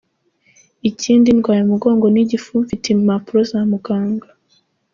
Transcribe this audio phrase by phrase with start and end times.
[0.89, 4.27] Ikindi ndwaye umugongo n’igifu mfite impapuro za muganga.”